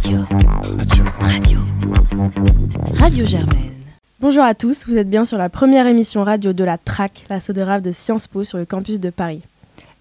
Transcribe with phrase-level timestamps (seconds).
[0.00, 0.20] Radio.
[1.20, 1.58] Radio.
[2.94, 3.74] Radio Germaine.
[4.18, 7.36] Bonjour à tous, vous êtes bien sur la première émission radio de la TRAC, la
[7.36, 9.42] de de Sciences Po sur le campus de Paris.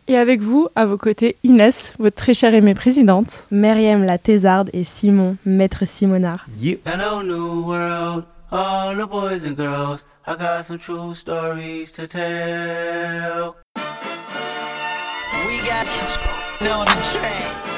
[0.07, 3.43] Et avec vous, à vos côtés, Inès, votre très chère aimée présidente.
[3.51, 6.45] Myriam la thésarde et Simon, maître Simonard.
[8.51, 10.05] all the boys and girls.
[10.25, 13.57] I got some true stories to tell.
[15.45, 15.85] We got
[16.61, 17.68] on the track.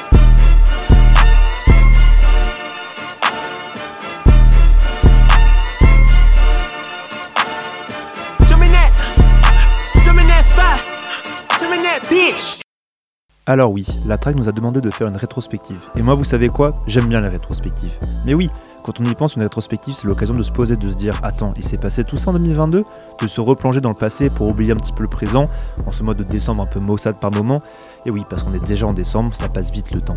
[13.45, 15.79] Alors oui, la track nous a demandé de faire une rétrospective.
[15.95, 16.71] Et moi, vous savez quoi?
[16.87, 17.97] J'aime bien les rétrospectives.
[18.25, 18.49] Mais oui,
[18.85, 21.53] quand on y pense, une rétrospective, c'est l'occasion de se poser, de se dire Attends,
[21.57, 22.83] il s'est passé tout ça en 2022
[23.21, 25.49] De se replonger dans le passé pour oublier un petit peu le présent,
[25.85, 27.59] en ce mode de décembre un peu maussade par moment.
[28.05, 30.15] Et oui, parce qu'on est déjà en décembre, ça passe vite le temps.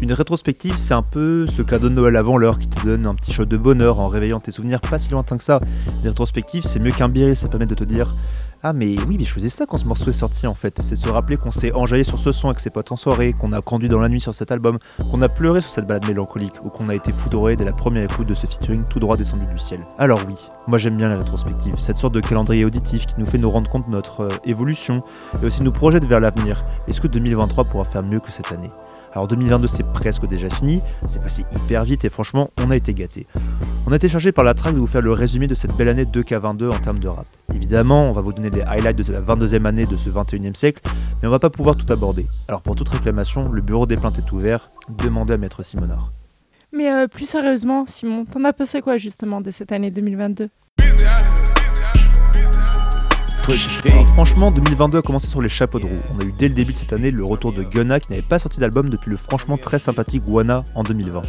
[0.00, 3.14] Une rétrospective, c'est un peu ce cadeau de Noël avant l'heure qui te donne un
[3.14, 5.60] petit shot de bonheur en réveillant tes souvenirs pas si lointains que ça.
[6.02, 8.14] Une rétrospective, c'est mieux qu'un biril, ça permet de te dire
[8.66, 10.80] ah mais oui, mais je faisais ça quand ce morceau est sorti en fait.
[10.80, 13.52] C'est se rappeler qu'on s'est enjaillé sur ce son avec ses potes en soirée, qu'on
[13.52, 14.78] a conduit dans la nuit sur cet album,
[15.10, 18.04] qu'on a pleuré sur cette balade mélancolique, ou qu'on a été foudroyé dès la première
[18.04, 19.80] écoute de ce featuring tout droit descendu du ciel.
[19.98, 23.36] Alors oui, moi j'aime bien la rétrospective, cette sorte de calendrier auditif qui nous fait
[23.36, 25.02] nous rendre compte de notre euh, évolution
[25.42, 26.62] et aussi nous projette vers l'avenir.
[26.88, 28.68] Est-ce que 2023 pourra faire mieux que cette année?
[29.14, 32.92] Alors 2022 c'est presque déjà fini, c'est passé hyper vite et franchement on a été
[32.94, 33.26] gâtés.
[33.86, 35.88] On a été chargé par la traque de vous faire le résumé de cette belle
[35.88, 37.26] année 2K22 en termes de rap.
[37.54, 40.82] Évidemment, on va vous donner les highlights de la 22e année de ce 21e siècle,
[41.22, 42.26] mais on va pas pouvoir tout aborder.
[42.48, 46.12] Alors pour toute réclamation, le bureau des plaintes est ouvert, demandez à Maître Simonard.
[46.72, 50.48] Mais euh, plus sérieusement, Simon, t'en as pensé quoi justement de cette année 2022
[54.14, 56.00] franchement, 2022 a commencé sur les chapeaux de roue.
[56.14, 58.22] On a eu dès le début de cette année le retour de Gunna qui n'avait
[58.22, 61.22] pas sorti d'album depuis le franchement très sympathique Wana en 2020.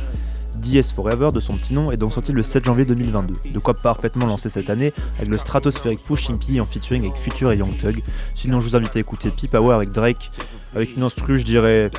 [0.58, 3.52] DS Forever de son petit nom est donc sorti le 7 janvier 2022.
[3.52, 7.52] De quoi parfaitement lancer cette année avec le stratosphérique Push Impy en featuring avec Future
[7.52, 8.02] et Young Thug.
[8.34, 10.32] Sinon, je vous invite à écouter Peep Power avec Drake,
[10.74, 11.92] avec une instru, je dirais,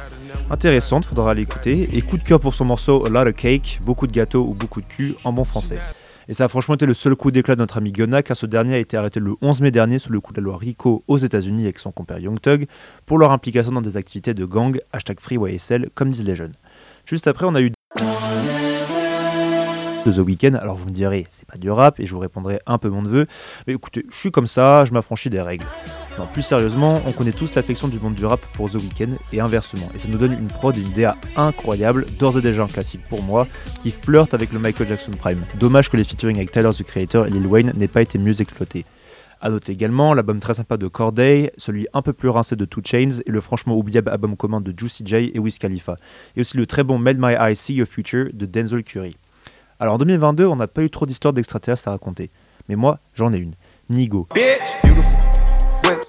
[0.50, 1.90] intéressante, faudra l'écouter.
[1.92, 4.54] Et coup de cœur pour son morceau A Lot of Cake, beaucoup de gâteaux ou
[4.54, 5.78] beaucoup de cul en bon français.
[6.28, 8.46] Et ça a franchement été le seul coup d'éclat de notre ami Gunna, car ce
[8.46, 11.04] dernier a été arrêté le 11 mai dernier sous le coup de la loi RICO
[11.06, 12.66] aux États-Unis avec son compère Young Thug
[13.04, 16.54] pour leur implication dans des activités de gang, hashtag FreeYSL, comme disent les jeunes.
[17.04, 17.70] Juste après, on a eu
[20.04, 20.54] de The Weeknd.
[20.54, 23.02] Alors vous me direz, c'est pas du rap, et je vous répondrai un peu mon
[23.02, 23.26] neveu.
[23.68, 25.66] Mais écoutez, je suis comme ça, je m'affranchis des règles.
[26.24, 29.88] Plus sérieusement, on connaît tous l'affection du monde du rap pour The Weeknd, et inversement.
[29.94, 33.02] Et ça nous donne une prod et une DA incroyable, d'ores et déjà un classique
[33.08, 33.46] pour moi,
[33.82, 35.42] qui flirte avec le Michael Jackson Prime.
[35.54, 38.40] Dommage que les featuring avec Tyler the Creator et Lil Wayne n'aient pas été mieux
[38.40, 38.84] exploités.
[39.40, 42.80] A noter également l'album très sympa de Corday, celui un peu plus rincé de Two
[42.84, 45.96] Chains et le franchement oubliable album commun de Juicy J et Wiz Khalifa.
[46.36, 49.16] Et aussi le très bon Made My Eyes See Your Future de Denzel Curry.
[49.78, 52.30] Alors en 2022, on n'a pas eu trop d'histoires d'extraterrestres à raconter.
[52.68, 53.54] Mais moi, j'en ai une.
[53.90, 54.26] Nigo.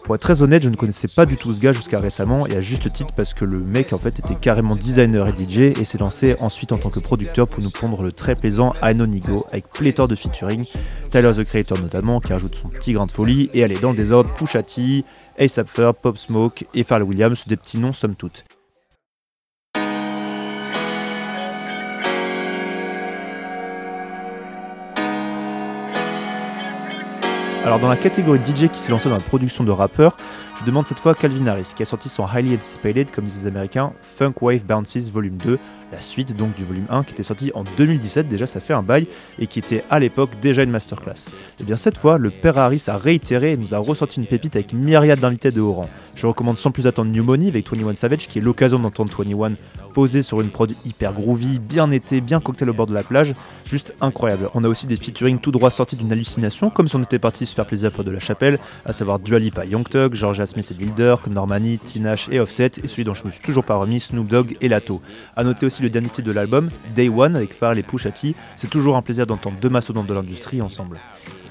[0.07, 2.55] Pour être très honnête, je ne connaissais pas du tout ce gars jusqu'à récemment, et
[2.55, 5.83] à juste titre parce que le mec en fait était carrément designer et DJ et
[5.83, 9.05] s'est lancé ensuite en tant que producteur pour nous pondre le très plaisant I Know
[9.05, 10.63] Nigo avec pléthore de featuring,
[11.11, 13.97] Tyler the Creator notamment qui ajoute son petit grain de folie, et aller dans le
[13.97, 15.03] désordre Pusha T,
[15.37, 18.45] A$AP Pop Smoke et Pharrell Williams, des petits noms somme toute.
[27.67, 30.15] Alors dans la catégorie DJ qui s'est lancé dans la production de rappeurs,
[30.57, 33.47] je demande cette fois Calvin Harris qui a sorti son Highly Anticipated, comme disent les
[33.47, 35.59] américains, Funk Wave Bounces Volume 2,
[35.91, 38.81] la suite donc du volume 1 qui était sorti en 2017, déjà ça fait un
[38.81, 39.07] bail,
[39.39, 41.27] et qui était à l'époque déjà une masterclass.
[41.27, 44.27] Et eh bien cette fois, le père Harris a réitéré et nous a ressorti une
[44.27, 45.89] pépite avec myriade d'invités de haut rang.
[46.15, 49.55] Je recommande sans plus attendre New Money avec 21 Savage qui est l'occasion d'entendre 21
[49.97, 53.33] posé sur une prod hyper groovy, bien été, bien cocktail au bord de la plage,
[53.65, 54.47] juste incroyable.
[54.53, 57.47] On a aussi des featuring tout droit sortis d'une hallucination, comme si on était parti
[57.47, 60.71] se faire plaisir pour de la chapelle, à savoir Dua Lipa, Young Thug, Georgia Smith
[60.71, 63.99] et Gilder, Normani, Tinash et Offset, et celui dont je me suis toujours pas remis,
[63.99, 65.01] Snoop Dogg et Lato.
[65.35, 68.69] Noter aussi le dernier titre de l'album, Day One avec Pharrell et Pusha T, c'est
[68.69, 70.99] toujours un plaisir d'entendre deux mastodontes de l'industrie ensemble.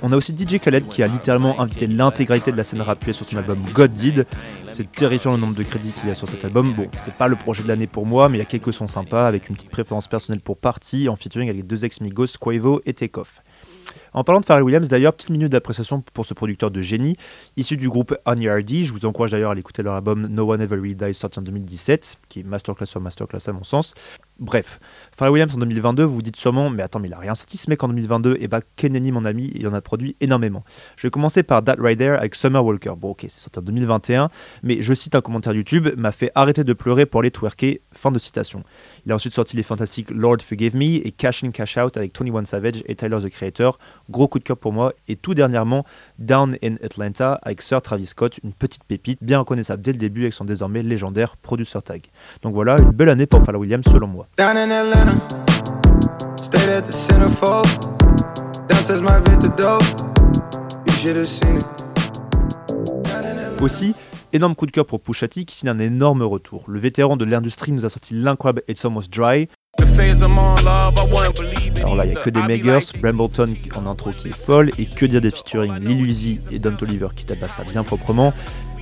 [0.03, 3.27] On a aussi DJ Khaled qui a littéralement invité l'intégralité de la scène rappée sur
[3.27, 4.27] son album God Did.
[4.69, 6.75] C'est terrifiant le nombre de crédits qu'il y a sur cet album.
[6.75, 8.87] Bon, c'est pas le projet de l'année pour moi, mais il y a quelques sons
[8.87, 12.93] sympas avec une petite préférence personnelle pour Party en featuring avec deux ex-Migos, Quavo et
[12.93, 13.41] Takeoff.
[14.17, 17.19] En parlant de Pharrell Williams, d'ailleurs, petite minute d'appréciation pour ce producteur de génie,
[17.59, 18.87] issu du groupe Unyardy.
[18.87, 21.43] Je vous encourage d'ailleurs à l'écouter leur album No One Ever Really Dies, sorti en
[21.43, 23.95] 2017, qui est masterclass sur masterclass à mon sens.
[24.39, 24.81] Bref,
[25.17, 27.57] Pharrell Williams en 2022, vous vous dites sûrement, mais attends, mais il a rien sorti
[27.57, 30.63] ce mec en 2022 Et bah, Kennedy, mon ami, il en a produit énormément.
[30.97, 32.93] Je vais commencer par That There avec Summer Walker.
[32.99, 34.29] Bon, ok, c'est sorti en 2021,
[34.63, 37.81] mais je cite un commentaire YouTube, m'a fait arrêter de pleurer pour aller twerker.
[37.93, 38.63] Fin de citation.
[39.07, 42.13] Il a ensuite sorti les fantastiques Lord Forgive Me et Cash In Cash Out avec
[42.13, 43.79] Tony One Savage et Tyler the Creator.
[44.11, 44.93] Gros coup de cœur pour moi.
[45.09, 45.87] Et tout dernièrement,
[46.19, 50.23] Down in Atlanta avec Sir Travis Scott, une petite pépite bien reconnaissable dès le début
[50.23, 52.03] avec son désormais légendaire producer tag.
[52.43, 54.26] Donc voilà, une belle année pour Pharrell Williams selon moi.
[63.61, 63.95] Aussi,
[64.33, 66.65] énorme coup de cœur pour Pusha T qui signe un énorme retour.
[66.69, 69.49] Le vétéran de l'industrie nous a sorti l'incroyable It's Almost Dry.
[71.79, 74.87] Alors là, il n'y a que des Megers, Brambleton en intro qui est folle, et
[74.87, 78.33] que dire des featuring Lil Uzi et Don Toliver qui tabassent ça bien proprement.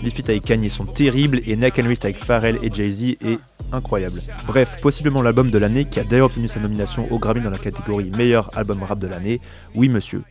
[0.02, 3.38] Les feats avec Kanye sont terribles, et Neck and Wrist avec Pharrell et Jay-Z est
[3.73, 4.20] incroyable.
[4.46, 7.58] Bref, possiblement l'album de l'année qui a d'ailleurs obtenu sa nomination au Grammy dans la
[7.58, 9.41] catégorie meilleur album rap de l'année.
[9.75, 10.23] Oui, monsieur.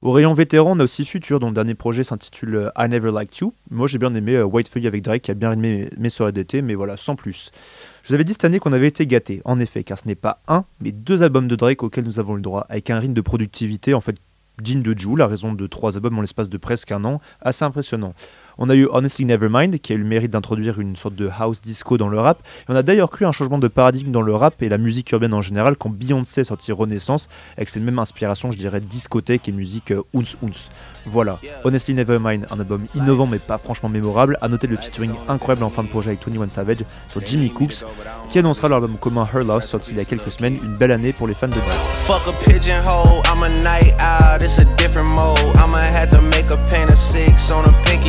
[0.00, 3.10] Au rayon vétéran, on a aussi Future, dont le dernier projet s'intitule euh, I Never
[3.10, 3.52] Liked You.
[3.68, 6.30] Moi, j'ai bien aimé euh, White Feuille avec Drake, qui a bien aimé mes soirées
[6.30, 7.50] d'été, mais voilà, sans plus.
[8.04, 10.14] Je vous avais dit cette année qu'on avait été gâtés, en effet, car ce n'est
[10.14, 13.12] pas un, mais deux albums de Drake auxquels nous avons le droit, avec un rythme
[13.12, 14.16] de productivité en fait
[14.62, 17.64] digne de Joule, à raison de trois albums en l'espace de presque un an, assez
[17.64, 18.14] impressionnant.
[18.60, 21.60] On a eu Honestly Nevermind, qui a eu le mérite d'introduire une sorte de house
[21.60, 22.40] disco dans le rap.
[22.42, 25.12] Et on a d'ailleurs cru un changement de paradigme dans le rap et la musique
[25.12, 29.48] urbaine en général quand Beyoncé est sorti Renaissance, avec cette même inspiration, je dirais, discothèque
[29.48, 30.36] et musique euh, ounce.
[31.06, 34.36] Voilà, Honestly Nevermind, un album innovant mais pas franchement mémorable.
[34.40, 37.84] À noter le featuring incroyable en fin de projet avec 21 Savage sur Jimmy Cooks,
[38.30, 41.12] qui annoncera l'album commun Her Loss, sorti il y a quelques semaines, une belle année
[41.12, 41.54] pour les fans de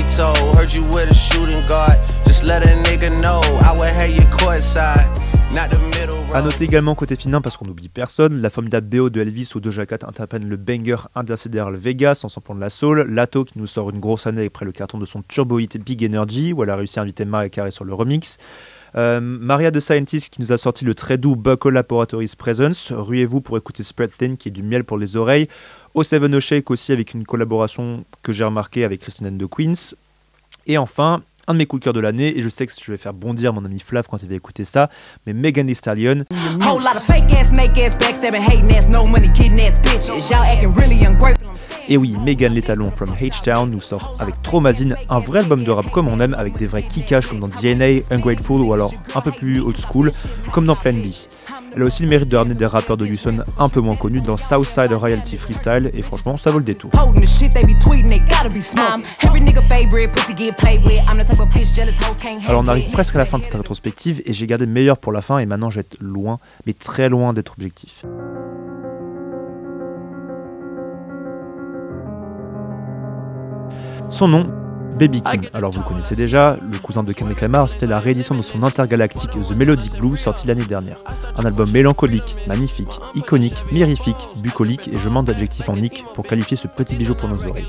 [0.10, 0.50] Fuck
[6.34, 9.60] a noter également côté final parce qu'on n'oublie personne, la formidable BO de Elvis ou
[9.60, 13.68] de Cat interprète le banger intersidéral Vegas en samplant de la soul, Lato qui nous
[13.68, 16.70] sort une grosse année après le carton de son turbo hit Big Energy où elle
[16.70, 18.38] a réussi à inviter Maria Carey sur le remix.
[18.96, 22.92] Euh, Maria the Scientist qui nous a sorti le très doux Buckle Laboratories Presence.
[22.92, 25.48] Ruez-vous pour écouter Spread Thin qui est du miel pour les oreilles.
[25.96, 29.50] Au Seven O Shake aussi avec une collaboration que j'ai remarqué avec Christine and the
[29.50, 29.96] Queens.
[30.68, 32.92] Et enfin, un de mes coups de cœur de l'année, et je sais que je
[32.92, 34.90] vais faire bondir mon ami Flav quand il va écouter ça,
[35.26, 36.26] mais Megan Thee Stallion.
[41.88, 45.90] Et oui, Megan l'étalon from H-Town nous sort avec Tromazine un vrai album de rap
[45.90, 49.32] comme on aime, avec des vrais kickages comme dans DNA, Ungrateful ou alors un peu
[49.32, 50.12] plus old school,
[50.54, 51.08] comme dans Plan B.
[51.76, 54.22] Elle a aussi le mérite de ramener des rappeurs de Houston un peu moins connus
[54.22, 56.92] dans Southside Royalty Freestyle et franchement ça vaut le détour.
[62.48, 64.98] Alors on arrive presque à la fin de cette rétrospective et j'ai gardé le meilleur
[64.98, 68.04] pour la fin et maintenant je vais être loin, mais très loin d'être objectif.
[74.10, 74.52] Son nom,
[74.98, 75.50] Baby King.
[75.54, 78.64] Alors vous le connaissez déjà, le cousin de Kendrick Lamar, c'était la réédition de son
[78.64, 80.98] intergalactique The Melodic Blue sorti l'année dernière.
[81.38, 86.58] Un album mélancolique, magnifique, iconique, mirifique, bucolique et je manque d'adjectifs en nick pour qualifier
[86.58, 87.68] ce petit bijou pour nos oreilles.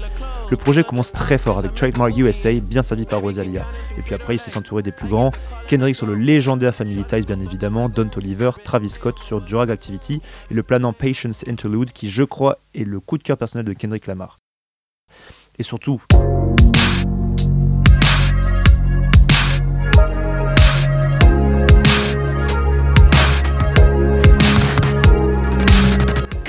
[0.51, 3.63] Le projet commence très fort avec Trademark USA, bien servi par Rosalia.
[3.97, 5.31] Et puis après, il s'est entouré des plus grands.
[5.69, 10.21] Kendrick sur le légendaire Family Ties, bien évidemment, Don Toliver, Travis Scott sur Durag Activity
[10.51, 13.73] et le planant Patience Interlude, qui, je crois, est le coup de cœur personnel de
[13.73, 14.41] Kendrick Lamar.
[15.61, 16.03] Et surtout,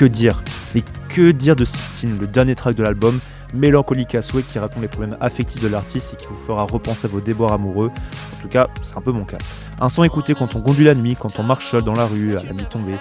[0.02, 0.42] que dire?
[0.74, 3.20] Mais que dire de Sixteen, le dernier track de l'album?
[3.54, 7.06] Mélancolique à souhait qui raconte les problèmes affectifs de l'artiste et qui vous fera repenser
[7.06, 7.92] à vos déboires amoureux.
[8.36, 9.38] En tout cas, c'est un peu mon cas.
[9.80, 12.36] Un son écouté quand on conduit la nuit, quand on marche seul dans la rue,
[12.36, 12.96] à la nuit tombée.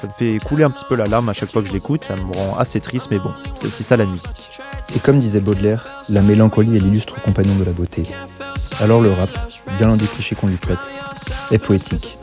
[0.00, 2.06] Ça me fait couler un petit peu la larme à chaque fois que je l'écoute,
[2.08, 4.58] ça me rend assez triste, mais bon, c'est aussi ça la musique.
[4.94, 8.06] Et comme disait Baudelaire, la mélancolie est l'illustre compagnon de la beauté.
[8.80, 9.28] Alors le rap,
[9.76, 10.90] bien loin des clichés qu'on lui prête,
[11.50, 12.16] est poétique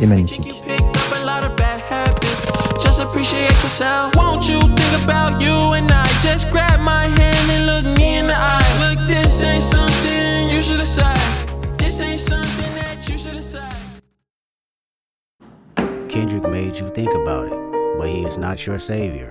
[0.00, 0.62] et magnifique.
[3.18, 4.14] Appreciate yourself.
[4.14, 6.06] Won't you think about you and I?
[6.22, 8.94] Just grab my hand and look me in the eye.
[8.94, 11.18] Look, this ain't something you should decide.
[11.76, 13.74] This ain't something that you should decide.
[16.08, 19.30] Kendrick made you think about it, but he is not your savior.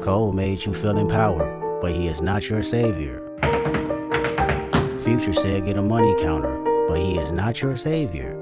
[0.00, 3.20] Cole made you feel empowered, but he is not your savior.
[5.04, 8.38] Future said get a money counter, but he is not your savior.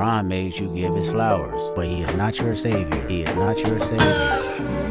[0.00, 2.88] Made you give his flowers, but he is not your savior.
[3.06, 4.06] He is not your savior.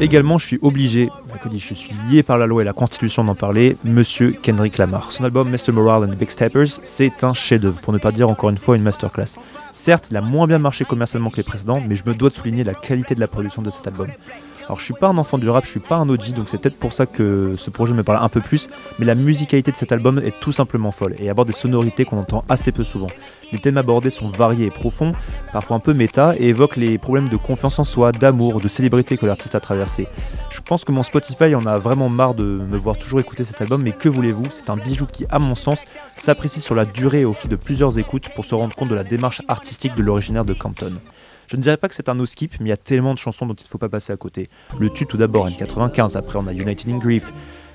[0.00, 1.10] Également, je suis obligé,
[1.52, 5.10] je suis lié par la loi et la constitution d'en parler, monsieur Kendrick Lamar.
[5.10, 5.72] Son album Mr.
[5.72, 8.76] Morale and the Big Steppers, c'est un chef-d'œuvre, pour ne pas dire encore une fois
[8.76, 9.36] une masterclass.
[9.72, 12.34] Certes, il a moins bien marché commercialement que les précédents, mais je me dois de
[12.34, 14.06] souligner la qualité de la production de cet album.
[14.64, 16.58] Alors je suis pas un enfant du rap, je suis pas un OG, donc c'est
[16.58, 19.76] peut-être pour ça que ce projet me parle un peu plus, mais la musicalité de
[19.76, 23.08] cet album est tout simplement folle et aborde des sonorités qu'on entend assez peu souvent.
[23.52, 25.12] Les thèmes abordés sont variés et profonds,
[25.52, 29.16] parfois un peu méta, et évoquent les problèmes de confiance en soi, d'amour, de célébrité
[29.16, 30.06] que l'artiste a traversé.
[30.50, 33.60] Je pense que mon Spotify en a vraiment marre de me voir toujours écouter cet
[33.60, 35.84] album, mais que voulez-vous, c'est un bijou qui, à mon sens,
[36.16, 39.04] s'apprécie sur la durée au fil de plusieurs écoutes pour se rendre compte de la
[39.04, 40.92] démarche artistique de l'originaire de Campton.
[41.50, 43.44] Je ne dirais pas que c'est un no-skip, mais il y a tellement de chansons
[43.44, 44.48] dont il ne faut pas passer à côté.
[44.78, 47.32] Le tue tout d'abord, N95, après on a United in Grief,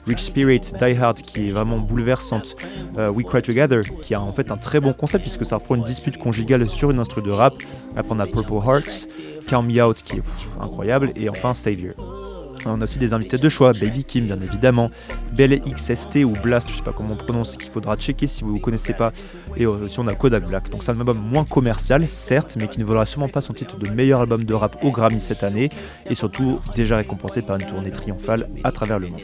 [0.07, 2.55] Rich Spirit, Die Hard qui est vraiment bouleversante,
[2.97, 5.75] euh, We Cry Together qui a en fait un très bon concept puisque ça reprend
[5.75, 7.55] une dispute conjugale sur une instru de rap.
[7.97, 9.09] Après on a Purple Hearts,
[9.45, 10.23] Count Me Out qui est
[10.61, 12.24] incroyable et enfin Savior.
[12.65, 14.89] On a aussi des invités de choix, Baby Kim bien évidemment,
[15.33, 18.59] BLXST ou Blast, je sais pas comment on prononce, qu'il faudra checker si vous ne
[18.59, 19.11] connaissez pas.
[19.57, 20.69] Et aussi on a Kodak Black.
[20.69, 23.77] Donc c'est un album moins commercial, certes, mais qui ne vaudra sûrement pas son titre
[23.77, 25.69] de meilleur album de rap au Grammy cette année.
[26.09, 29.21] Et surtout déjà récompensé par une tournée triomphale à travers le monde.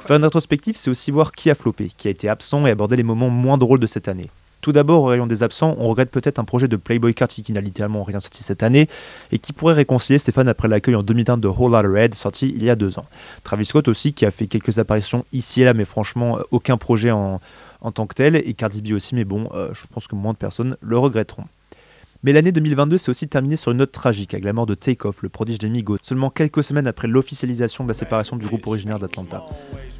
[0.00, 2.96] Faire une rétrospective, c'est aussi voir qui a floppé, qui a été absent et aborder
[2.96, 4.30] les moments moins drôles de cette année.
[4.62, 7.50] Tout d'abord, au rayon des absents, on regrette peut-être un projet de Playboy Carty qui
[7.52, 8.88] n'a littéralement rien sorti cette année
[9.32, 12.62] et qui pourrait réconcilier Stéphane après l'accueil en 2001 de Whole Lotta Red, sorti il
[12.62, 13.06] y a deux ans.
[13.42, 17.10] Travis Scott aussi, qui a fait quelques apparitions ici et là, mais franchement, aucun projet
[17.10, 17.40] en,
[17.92, 20.38] tant que tel, et Cardi B aussi, mais bon, euh, je pense que moins de
[20.38, 21.44] personnes le regretteront.
[22.24, 25.22] Mais l'année 2022 s'est aussi terminée sur une note tragique avec la mort de Takeoff,
[25.22, 29.00] le prodige des Migos, seulement quelques semaines après l'officialisation de la séparation du groupe originaire
[29.00, 29.44] d'Atlanta.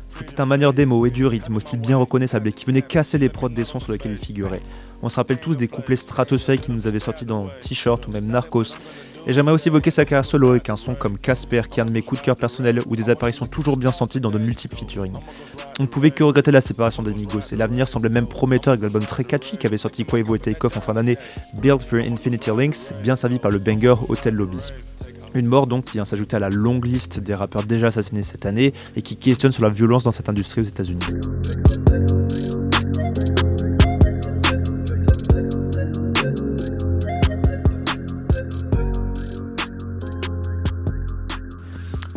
[0.09, 3.19] C'était un manière démo et du rythme au style bien reconnaissable et qui venait casser
[3.19, 4.63] les prods des sons sur lesquels il figurait.
[5.03, 8.29] On se rappelle tous des couplets stratosphériques qui nous avaient sortis dans T-shirt ou même
[8.29, 8.77] Narcos.
[9.27, 11.87] Et j'aimerais aussi évoquer sa carrière solo avec un son comme Casper qui est un
[11.87, 14.77] de mes coups de cœur personnels ou des apparitions toujours bien senties dans de multiples
[14.77, 15.13] featuring.
[15.79, 18.83] On ne pouvait que regretter la séparation des Migos et l'avenir semblait même prometteur avec
[18.83, 21.17] l'album très catchy qui avait sorti Quavo et Takeoff en fin d'année,
[21.61, 24.73] Build for Infinity Links, bien servi par le banger Hotel Lobby.
[25.35, 28.45] Une mort donc qui vient s'ajouter à la longue liste des rappeurs déjà assassinés cette
[28.45, 31.01] année et qui questionne sur la violence dans cette industrie aux États-Unis.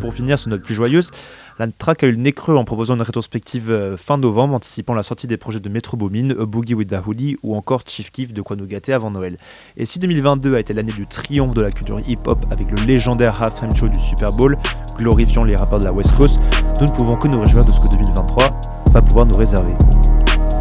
[0.06, 1.10] Pour finir sur note plus joyeuse,
[1.58, 4.94] la track a eu le nez creux en proposant une rétrospective euh, fin novembre, anticipant
[4.94, 8.12] la sortie des projets de Metro Boomin, A Boogie with the Hoodie ou encore Chief
[8.12, 9.36] Keef de quoi nous gâter avant Noël.
[9.76, 13.42] Et si 2022 a été l'année du triomphe de la culture hip-hop avec le légendaire
[13.42, 14.56] halftime show du Super Bowl,
[14.96, 16.38] glorifiant les rappeurs de la West Coast,
[16.80, 18.60] nous ne pouvons que nous réjouir de ce que 2023
[18.92, 19.72] va pouvoir nous réserver.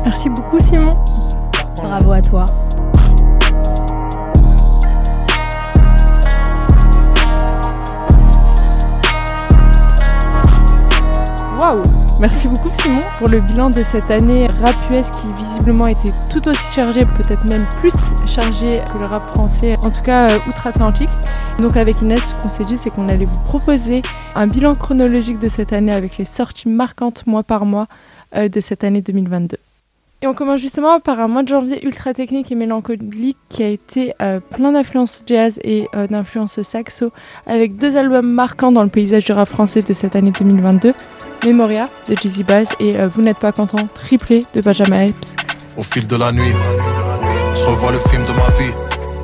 [0.05, 0.97] Merci beaucoup Simon.
[1.83, 2.45] Bravo à toi.
[12.25, 16.47] Merci beaucoup Simon pour le bilan de cette année rap US qui visiblement était tout
[16.47, 17.93] aussi chargé, peut-être même plus
[18.25, 21.11] chargé que le rap français, en tout cas euh, outre-Atlantique.
[21.59, 24.01] Donc avec Inès, ce qu'on s'est dit, c'est qu'on allait vous proposer
[24.33, 27.85] un bilan chronologique de cette année avec les sorties marquantes mois par mois
[28.35, 29.57] euh, de cette année 2022.
[30.21, 33.67] Et on commence justement par un mois de janvier ultra technique et mélancolique qui a
[33.67, 37.11] été euh, plein d'influences jazz et euh, d'influences saxo,
[37.45, 40.93] avec deux albums marquants dans le paysage du rap français de cette année 2022,
[41.45, 45.35] Memoria de Jizzy Bass et euh, Vous n'êtes pas content, triplé de Benjamin Epps.
[45.77, 46.53] Au fil de la nuit,
[47.53, 48.73] je revois le film de ma vie,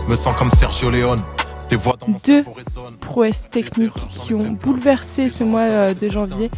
[0.09, 1.19] me sens comme Sergio Leone.
[2.25, 2.43] Deux
[2.99, 6.51] prouesses techniques qui ont bouleversé ce mois de janvier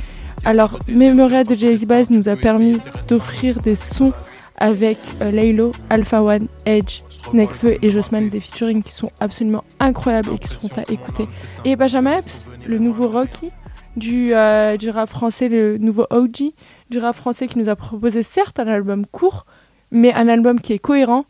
[0.45, 4.11] alors, Memoria de Jay-Z Bass nous a permis d'offrir des sons
[4.57, 7.01] avec euh, Laylo, Alpha One, Edge,
[7.33, 11.27] Nekfeu et Jossman, des featuring qui sont absolument incroyables et qui seront à écouter.
[11.63, 13.51] Et Benjamin Epps, le nouveau Rocky
[13.95, 16.51] du, euh, du rap français, le nouveau OG
[16.89, 19.45] du rap français qui nous a proposé certes un album court,
[19.91, 21.25] mais un album qui est cohérent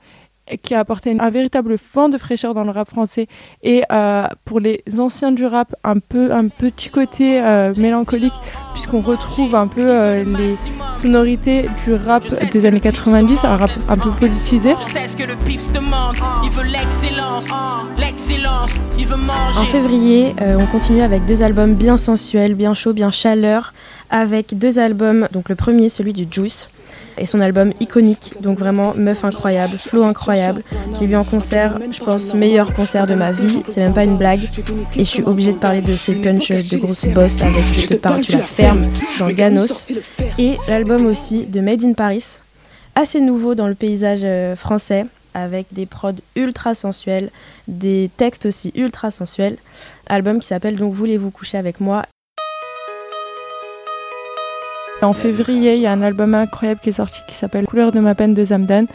[0.61, 3.27] qui a apporté un véritable vent de fraîcheur dans le rap français
[3.61, 8.33] et euh, pour les anciens du rap un peu un petit côté euh, mélancolique
[8.73, 10.53] puisqu'on retrouve un peu euh, les
[10.93, 14.73] sonorités du rap des années 90 un rap un peu politisé.
[19.55, 23.73] En février on continue avec deux albums bien sensuels bien chauds bien chaleur
[24.09, 26.69] avec deux albums donc le premier celui du Juice
[27.17, 30.63] et son album iconique, donc vraiment meuf incroyable, flow incroyable.
[30.99, 34.17] J'ai vu en concert, je pense, meilleur concert de ma vie, c'est même pas une
[34.17, 34.43] blague.
[34.95, 37.95] Et je suis obligée de parler de ces punch de grosse boss avec Je te
[37.95, 38.81] parle, tu la fermes
[39.19, 39.91] dans Ganos.
[40.39, 42.39] Et l'album aussi de Made in Paris.
[42.95, 47.29] assez nouveau dans le paysage euh, français, avec des prods ultra sensuels,
[47.67, 49.57] des textes aussi ultra sensuels.
[50.07, 52.03] Album qui s'appelle donc Voulez-vous coucher avec moi
[55.03, 57.99] En février, il y a un album incroyable qui est sorti qui s'appelle Couleur de
[57.99, 58.85] ma peine de Zamdan.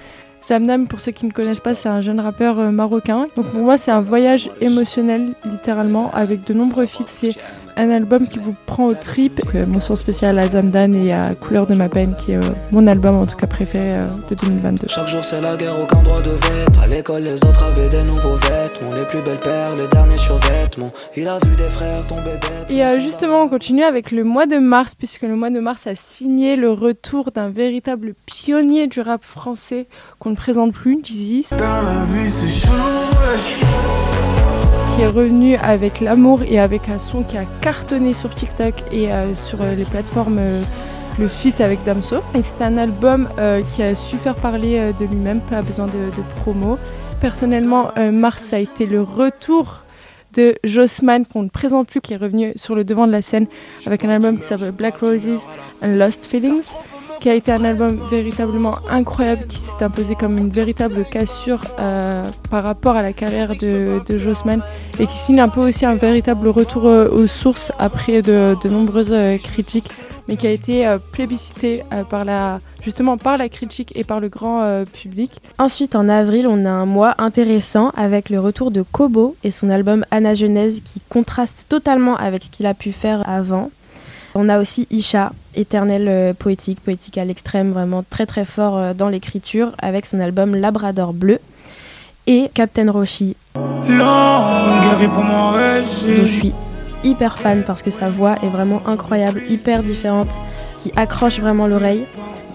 [0.43, 3.27] Zamdan, pour ceux qui ne connaissent pas, c'est un jeune rappeur euh, marocain.
[3.37, 7.37] Donc pour moi, c'est un voyage émotionnel, littéralement, avec de nombreux feats.
[7.79, 9.41] Un album qui vous prend au trip.
[9.55, 12.87] Euh, mention spéciale à Zamdan et à Couleur de ma peine, qui est euh, mon
[12.87, 14.89] album en tout cas préféré euh, de 2022.
[14.89, 16.81] Chaque jour c'est la guerre, aucun droit de veto.
[16.83, 18.95] À l'école, les autres avaient des nouveaux vêtements.
[18.95, 20.91] Les plus belles paires, les derniers survêtements.
[21.17, 22.67] Il a vu des frères tomber bêtes.
[22.69, 25.87] Et euh, justement, on continue avec le mois de mars, puisque le mois de mars
[25.87, 29.87] a signé le retour d'un véritable pionnier du rap français
[30.19, 31.47] qu'on ne présente plus, Dizzy,
[34.99, 39.13] qui est revenu avec l'amour et avec un son qui a cartonné sur TikTok et
[39.13, 40.61] euh, sur euh, les plateformes, euh,
[41.21, 42.17] le feat avec Damso.
[42.35, 43.29] Et c'est un album
[43.71, 46.79] qui a su faire parler de lui-même, pas besoin de, promo.
[47.21, 49.83] Personnellement, mars a été le retour
[50.35, 53.47] de Jossman qu'on ne présente plus, qui est revenu sur le devant de la scène
[53.87, 55.47] avec un album qui s'appelle Black Roses
[55.81, 56.73] and Lost Feelings,
[57.21, 62.29] qui a été un album véritablement incroyable, qui s'est imposé comme une véritable cassure euh,
[62.51, 64.61] par rapport à la carrière de, de Jossman
[65.01, 69.13] et qui signe un peu aussi un véritable retour euh, aux sources après de, nombreuses
[69.13, 69.89] euh, critiques,
[70.29, 74.85] mais qui a été plébiscité par la, justement par la critique et par le grand
[74.93, 75.31] public.
[75.59, 79.71] Ensuite, en avril, on a un mois intéressant avec le retour de Kobo et son
[79.71, 83.71] album Anna Genèse qui contraste totalement avec ce qu'il a pu faire avant.
[84.41, 88.95] On a aussi Isha, éternel euh, poétique, poétique à l'extrême, vraiment très très fort euh,
[88.95, 91.41] dans l'écriture, avec son album Labrador Bleu.
[92.29, 93.83] Et Captain Roshi, dont
[96.07, 96.53] je suis
[97.03, 100.31] hyper fan parce que sa voix est vraiment incroyable, hyper différente,
[100.79, 102.05] qui accroche vraiment l'oreille.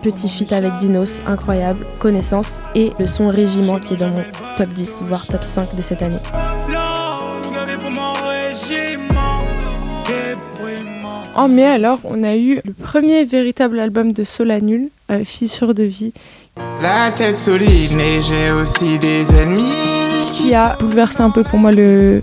[0.03, 4.23] Petit feat avec Dinos, incroyable, connaissance, et le son Régiment qui est dans mon
[4.55, 6.19] top 10, voire top 5 de cette année.
[11.35, 15.83] En mai, alors, on a eu le premier véritable album de Solanul, euh, Fissure de
[15.83, 16.13] vie,
[16.81, 19.73] La tête solide, mais j'ai aussi des ennemis.
[20.31, 22.21] qui a bouleversé un peu pour moi le,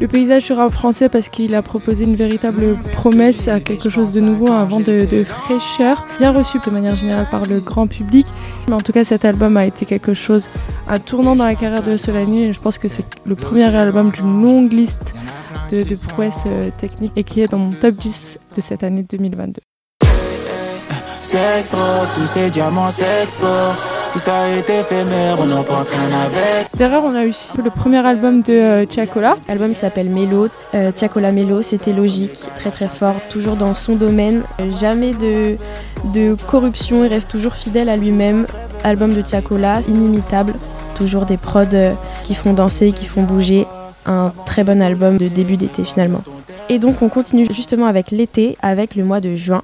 [0.00, 4.14] le paysage du rap français parce qu'il a proposé une véritable promesse à quelque chose
[4.14, 7.86] de nouveau, un vent de, de fraîcheur, bien reçu de manière générale par le grand
[7.86, 8.26] public.
[8.68, 10.46] Mais en tout cas, cet album a été quelque chose,
[10.88, 14.10] un tournant dans la carrière de Solanil et je pense que c'est le premier album
[14.10, 15.12] d'une longue liste
[15.70, 19.04] de, de prouesses euh, techniques et qui est dans mon top 10 de cette année
[19.08, 19.60] 2022.
[21.20, 21.78] Sextro,
[22.16, 23.86] tous ces diamants s'exportent.
[24.12, 26.66] Tout ça est éphémère, on n'en porte rien avec.
[26.76, 30.90] Derrière, on a eu le premier album de euh, Tiakola, Album qui s'appelle Mélo, euh,
[30.90, 34.42] Tiakola Mélo, c'était logique, très très fort, toujours dans son domaine,
[34.80, 35.56] jamais de,
[36.12, 38.48] de corruption, il reste toujours fidèle à lui-même.
[38.82, 40.54] Album de Tiakola, inimitable,
[40.96, 41.92] toujours des prods euh,
[42.24, 43.66] qui font danser, qui font bouger.
[44.06, 46.22] Un très bon album de début d'été finalement.
[46.68, 49.62] Et donc on continue justement avec l'été, avec le mois de juin.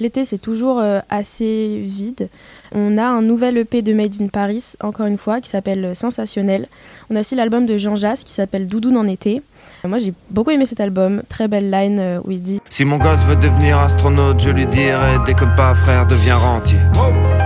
[0.00, 2.28] L'été c'est toujours euh, assez vide.
[2.74, 6.68] On a un nouvel EP de Made in Paris, encore une fois, qui s'appelle Sensationnel.
[7.10, 9.42] On a aussi l'album de Jean Jass qui s'appelle Doudoune en été.
[9.84, 12.98] Moi j'ai beaucoup aimé cet album, très belle line euh, où il dit Si mon
[12.98, 16.78] gosse veut devenir astronaute, je lui dirai déconne pas frère, deviens rentier.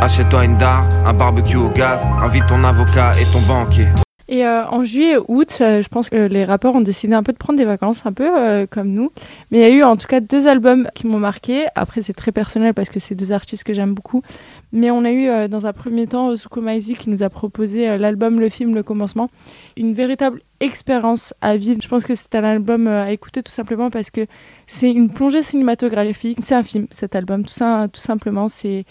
[0.01, 3.87] Achète-toi une dard, un barbecue au gaz, invite ton avocat et ton banquier.
[4.27, 7.23] Et euh, en juillet et août, euh, je pense que les rappeurs ont décidé un
[7.23, 9.13] peu de prendre des vacances, un peu euh, comme nous.
[9.51, 11.67] Mais il y a eu en tout cas deux albums qui m'ont marqué.
[11.75, 14.23] Après, c'est très personnel parce que c'est deux artistes que j'aime beaucoup.
[14.73, 18.41] Mais on a eu dans un premier temps Zuko Maizi qui nous a proposé l'album,
[18.41, 19.31] le film, le commencement.
[19.77, 21.81] Une véritable expérience à vivre.
[21.81, 24.27] Je pense que c'est un album à écouter tout simplement parce que
[24.67, 26.39] c'est une plongée cinématographique.
[26.41, 28.49] C'est un film, cet album, tout, ça, tout simplement.
[28.49, 28.85] C'est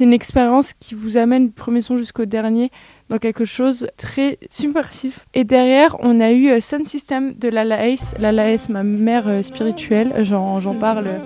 [0.00, 2.72] une expérience qui vous amène du premier son jusqu'au dernier
[3.08, 5.20] dans quelque chose de très subversif.
[5.34, 8.14] Et derrière, on a eu euh, Sun System de Lala Ace.
[8.18, 11.18] Lala Ace, ma mère euh, spirituelle, j'en j'en parle euh,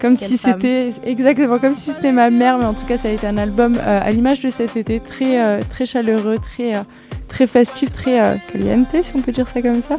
[0.00, 3.08] comme Quelle si c'était exactement comme si c'était ma mère, mais en tout cas, ça
[3.08, 6.74] a été un album euh, à l'image de cet été, très euh, très chaleureux, très
[6.74, 6.82] euh,
[7.28, 9.98] très festif, très caliente, si on peut dire ça comme ça.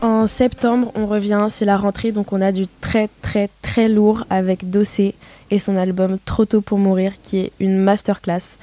[0.00, 4.24] En septembre, on revient, c'est la rentrée, donc on a du très très très lourd
[4.30, 5.14] avec Dossé
[5.50, 8.58] et son album Trop tôt pour mourir, qui est une masterclass.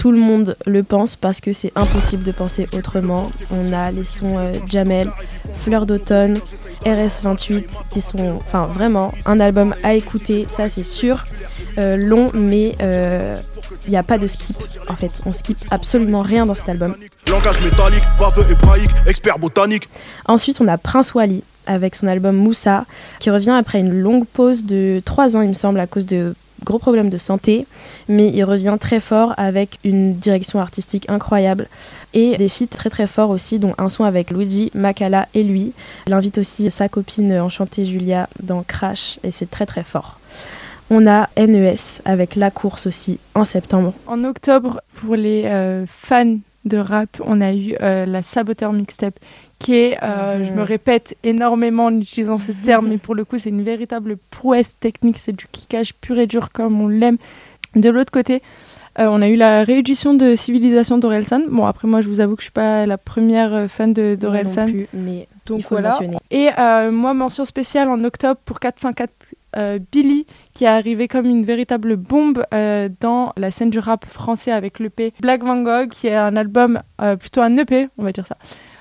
[0.00, 3.26] Tout le monde le pense parce que c'est impossible de penser autrement.
[3.50, 5.10] On a les sons euh, Jamel,
[5.62, 6.38] Fleur d'automne,
[6.86, 11.26] RS28, qui sont enfin vraiment un album à écouter, ça c'est sûr.
[11.76, 14.56] Euh, long, mais il n'y a pas de skip
[14.88, 15.10] en fait.
[15.26, 16.96] On skip absolument rien dans cet album.
[17.30, 19.86] Langage métallique, baveux hébraïque, expert botanique.
[20.24, 22.86] Ensuite, on a Prince Wally avec son album Moussa,
[23.18, 26.34] qui revient après une longue pause de 3 ans, il me semble, à cause de
[26.64, 27.66] gros problèmes de santé,
[28.08, 31.68] mais il revient très fort avec une direction artistique incroyable
[32.14, 35.72] et des feats très très forts aussi, dont un son avec Luigi, Makala et lui.
[36.06, 40.18] Il invite aussi sa copine enchantée Julia dans Crash et c'est très très fort.
[40.90, 43.94] On a NES avec La Course aussi en septembre.
[44.08, 49.18] En octobre, pour les euh, fans de rap, on a eu euh, la Saboteur Mixtape
[49.60, 53.38] qui est, euh, je me répète énormément en utilisant ce terme, mais pour le coup,
[53.38, 57.18] c'est une véritable prouesse technique, c'est du kickage pur et dur comme on l'aime.
[57.76, 58.42] De l'autre côté,
[58.98, 61.42] euh, on a eu la réédition de Civilisation d'Orelsan.
[61.50, 64.16] Bon, après, moi, je vous avoue que je suis pas la première euh, fan de
[64.18, 64.66] d'Orelsan.
[64.94, 65.90] mais Donc il faut voilà.
[65.90, 66.16] mentionner.
[66.30, 69.12] Et euh, moi, mention spéciale en octobre pour 404
[69.56, 74.06] euh, Billy, qui est arrivé comme une véritable bombe euh, dans la scène du rap
[74.06, 78.04] français avec l'EP Black Van Gogh, qui est un album, euh, plutôt un EP, on
[78.04, 78.36] va dire ça,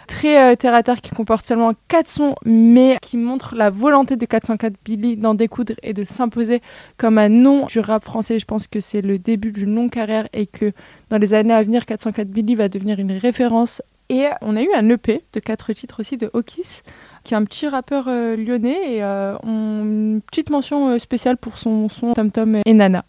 [0.10, 4.16] très euh, terre à terre, qui comporte seulement 4 sons, mais qui montre la volonté
[4.16, 6.62] de 404 Billy d'en découdre et de s'imposer
[6.98, 8.40] comme un nom du rap français.
[8.40, 10.72] Je pense que c'est le début d'une longue carrière et que
[11.10, 13.82] dans les années à venir, 404 Billy va devenir une référence.
[14.10, 16.82] Et on a eu un EP de 4 titres aussi de Hawkis,
[17.24, 21.60] qui est un petit rappeur euh, lyonnais, et euh, une petite mention euh, spéciale pour
[21.60, 23.06] son son Tom Tom et Nana.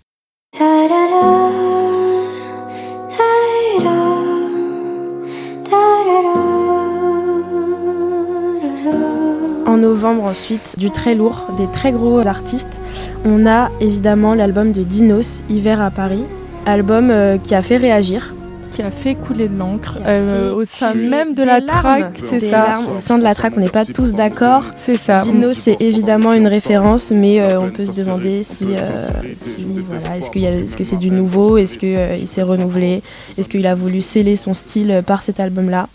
[9.70, 12.80] En novembre ensuite, du très lourd, des très gros artistes.
[13.24, 16.24] On a évidemment l'album de Dinos, Hiver à Paris,
[16.66, 18.34] album euh, qui a fait réagir.
[18.72, 22.50] Qui a fait couler de l'encre euh, au sein même de la track, c'est ça.
[22.50, 22.96] larmes.
[22.96, 24.64] Au sein de la track, on n'est pas tous d'accord.
[24.74, 25.20] C'est ça.
[25.22, 30.16] Dinos, c'est évidemment une référence, mais euh, on peut se demander si, euh, si, voilà,
[30.18, 33.04] est-ce que c'est du nouveau, est-ce qu'il s'est renouvelé,
[33.38, 35.86] est-ce qu'il a voulu sceller son style par cet album-là?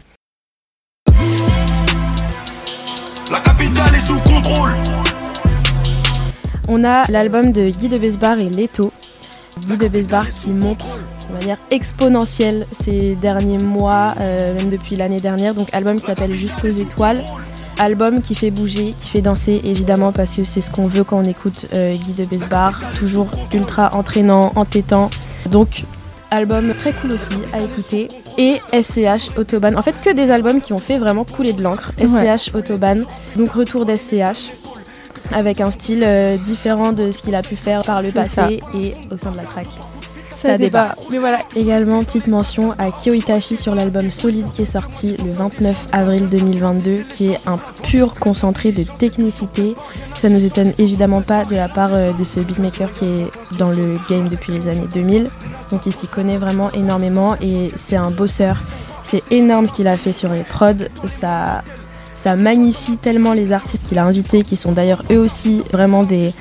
[3.31, 4.69] La capitale est sous contrôle.
[6.67, 8.91] On a l'album de Guy de Besbar et Leto.
[9.67, 15.19] Guy de Besbar qui monte de manière exponentielle ces derniers mois, euh, même depuis l'année
[15.19, 15.55] dernière.
[15.55, 17.25] Donc album qui s'appelle Jusqu'aux étoiles.
[17.79, 21.17] Album qui fait bouger, qui fait danser évidemment parce que c'est ce qu'on veut quand
[21.17, 22.79] on écoute euh, Guy de Besbar.
[22.99, 25.09] Toujours ultra entraînant, entêtant.
[25.49, 25.83] Donc
[26.29, 28.07] album très cool aussi à écouter.
[28.37, 29.77] Et SCH Autobahn.
[29.77, 31.91] En fait que des albums qui ont fait vraiment couler de l'encre.
[31.99, 32.07] Ouais.
[32.07, 33.05] SCH Autobahn.
[33.35, 34.51] Donc retour d'SCH
[35.33, 38.49] avec un style euh, différent de ce qu'il a pu faire par le passé ça.
[38.49, 39.67] et au sein de la track.
[40.45, 40.95] Ça débat.
[41.11, 41.39] Mais voilà.
[41.55, 46.27] Également, petite mention à Kyo Itachi sur l'album Solide qui est sorti le 29 avril
[46.29, 49.75] 2022, qui est un pur concentré de technicité.
[50.19, 53.69] Ça nous étonne évidemment pas de la part euh, de ce beatmaker qui est dans
[53.69, 55.29] le game depuis les années 2000.
[55.71, 58.57] Donc il s'y connaît vraiment énormément et c'est un bosseur.
[59.03, 60.73] C'est énorme ce qu'il a fait sur les prods.
[61.07, 61.63] Ça,
[62.13, 66.33] ça magnifie tellement les artistes qu'il a invités, qui sont d'ailleurs eux aussi vraiment des,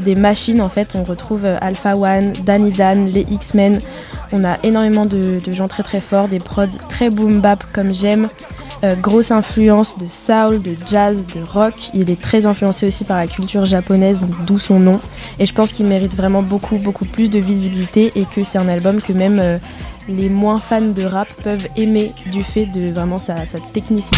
[0.00, 0.60] des machines.
[0.60, 3.80] En fait, on retrouve euh, Alpha One, Danny Dan, les X-Men.
[4.32, 8.28] On a énormément de, gens très très forts, des prods très boom bap comme j'aime.
[8.84, 11.74] Euh, grosse influence de soul, de jazz, de rock.
[11.94, 15.00] Il est très influencé aussi par la culture japonaise, d'où son nom.
[15.38, 18.68] Et je pense qu'il mérite vraiment beaucoup, beaucoup plus de visibilité et que c'est un
[18.68, 19.58] album que même euh,
[20.08, 23.34] les moins fans de rap peuvent aimer du fait de vraiment sa
[23.72, 24.16] technicité.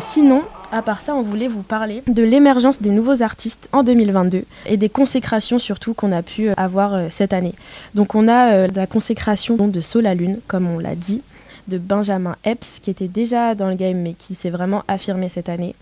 [0.00, 4.44] Sinon, à part ça, on voulait vous parler de l'émergence des nouveaux artistes en 2022
[4.66, 7.54] et des consécrations surtout qu'on a pu euh, avoir euh, cette année.
[7.94, 11.22] Donc on a euh, la consécration de Sola Lune, comme on l'a dit,
[11.68, 15.48] de Benjamin Epps, qui était déjà dans le game mais qui s'est vraiment affirmé cette
[15.48, 15.74] année.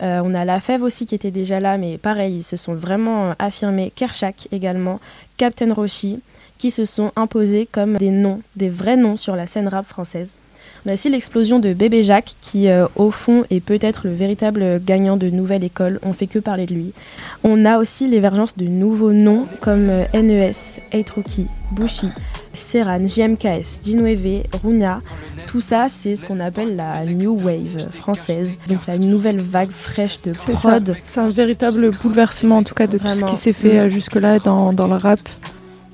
[0.00, 3.36] On a La Fève aussi qui était déjà là, mais pareil, ils se sont vraiment
[3.38, 3.92] affirmés.
[3.94, 4.98] Kershak également,
[5.36, 6.18] Captain Roshi,
[6.58, 10.34] qui se sont imposés comme des noms, des vrais noms sur la scène rap française.
[10.84, 14.82] On a aussi l'explosion de Bébé Jacques, qui euh, au fond est peut-être le véritable
[14.84, 16.00] gagnant de Nouvelle École.
[16.02, 16.92] On fait que parler de lui.
[17.44, 20.50] On a aussi l'émergence de nouveaux noms comme euh, NES,
[20.90, 22.08] Eitroki, Bushi,
[22.52, 25.02] Serran, JMKS, Ginweve, Runa.
[25.46, 28.58] Tout ça, c'est ce qu'on appelle la New Wave française.
[28.66, 30.96] Donc la nouvelle vague fraîche de prod.
[31.04, 34.40] C'est un véritable bouleversement en tout cas de tout ce qui s'est fait euh, jusque-là
[34.40, 35.20] dans, dans le rap.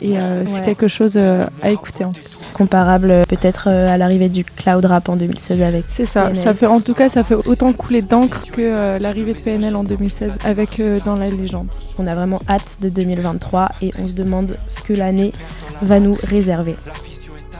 [0.00, 0.14] Et
[0.46, 2.04] c'est quelque chose à écouter.
[2.04, 2.37] en tout cas.
[2.54, 6.22] Comparable euh, peut-être euh, à l'arrivée du cloud rap en 2016 avec C'est ça.
[6.26, 6.36] PNL.
[6.36, 9.76] Ça fait en tout cas ça fait autant couler d'encre que euh, l'arrivée de PNL
[9.76, 11.68] en 2016 avec euh, dans la légende.
[11.98, 15.32] On a vraiment hâte de 2023 et on se demande ce que l'année
[15.82, 16.74] va nous réserver.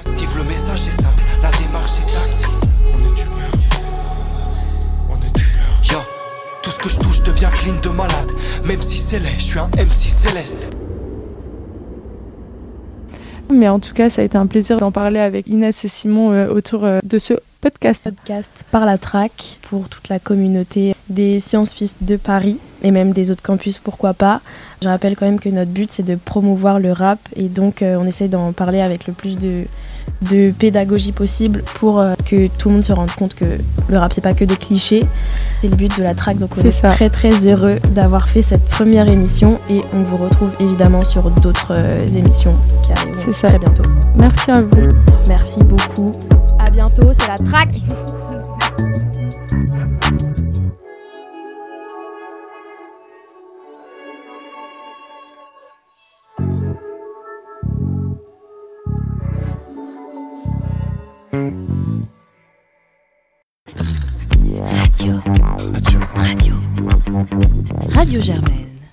[0.07, 2.55] Active, le message est simple, la démarche est tactique.
[5.11, 5.95] On est est
[6.63, 8.33] tout ce que je touche devient clean de malade.
[8.65, 10.71] Même si c'est laid, je suis un MC céleste.
[13.51, 16.33] Mais en tout cas, ça a été un plaisir d'en parler avec Inès et Simon
[16.33, 18.05] euh, autour euh, de ce podcast.
[18.05, 22.59] Podcast par la track pour toute la communauté des Sciences Fils de Paris.
[22.83, 24.41] et même des autres campus, pourquoi pas.
[24.83, 28.07] Je rappelle quand même que notre but c'est de promouvoir le rap et donc on
[28.07, 29.65] essaie d'en parler avec le plus de,
[30.31, 33.45] de pédagogie possible pour que tout le monde se rende compte que
[33.89, 35.05] le rap c'est pas que des clichés.
[35.61, 38.65] C'est le but de la track donc on est, très très heureux d'avoir fait cette
[38.67, 41.77] première émission et on vous retrouve évidemment sur d'autres
[42.17, 43.83] émissions qui arriveront très bientôt.
[44.19, 44.89] Merci à vous.
[45.29, 46.13] Merci beaucoup.
[46.59, 47.81] À bientôt, c'est la track.
[68.09, 68.78] Radio Germaine.